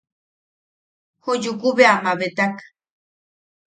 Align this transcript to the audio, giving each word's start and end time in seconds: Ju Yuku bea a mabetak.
Ju 1.23 1.31
Yuku 1.43 1.69
bea 1.77 1.93
a 2.01 2.03
mabetak. 2.03 2.55